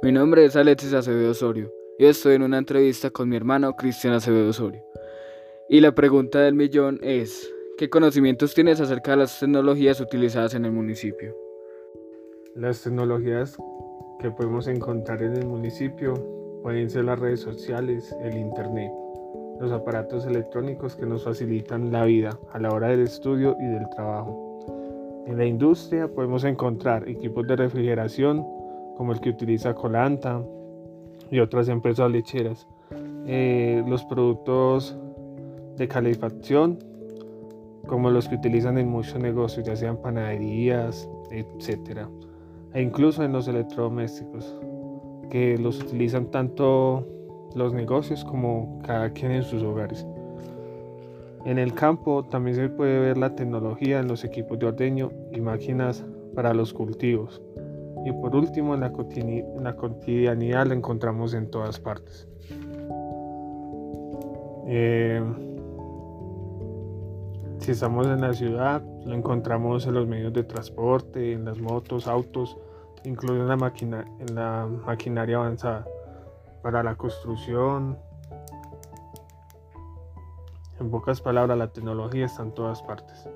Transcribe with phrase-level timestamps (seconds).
[0.00, 4.14] Mi nombre es Alexis Acevedo Osorio y estoy en una entrevista con mi hermano Cristian
[4.14, 4.80] Acevedo Osorio.
[5.68, 10.66] Y la pregunta del millón es, ¿qué conocimientos tienes acerca de las tecnologías utilizadas en
[10.66, 11.34] el municipio?
[12.54, 13.56] Las tecnologías
[14.20, 16.14] que podemos encontrar en el municipio
[16.62, 18.92] pueden ser las redes sociales, el Internet,
[19.60, 23.88] los aparatos electrónicos que nos facilitan la vida a la hora del estudio y del
[23.96, 25.24] trabajo.
[25.26, 28.46] En la industria podemos encontrar equipos de refrigeración,
[28.98, 30.42] como el que utiliza Colanta
[31.30, 32.66] y otras empresas lecheras.
[33.26, 34.98] Eh, los productos
[35.76, 36.80] de calefacción,
[37.86, 42.08] como los que utilizan en muchos negocios, ya sean panaderías, etc.
[42.74, 44.56] E incluso en los electrodomésticos,
[45.30, 47.06] que los utilizan tanto
[47.54, 50.04] los negocios como cada quien en sus hogares.
[51.44, 55.40] En el campo también se puede ver la tecnología en los equipos de ordeño y
[55.40, 57.40] máquinas para los cultivos.
[58.04, 62.28] Y por último, en la, cotidianidad la encontramos en todas partes.
[64.66, 65.22] Eh,
[67.58, 72.06] si estamos en la ciudad, lo encontramos en los medios de transporte, en las motos,
[72.06, 72.56] autos,
[73.04, 75.86] incluso en la, en la maquinaria avanzada
[76.62, 77.98] para la construcción.
[80.80, 83.28] En pocas palabras, la tecnología está en todas partes.